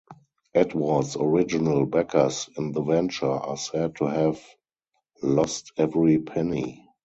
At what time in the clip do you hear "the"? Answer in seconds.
2.71-2.81